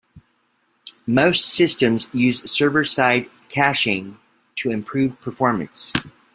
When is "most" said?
1.05-1.45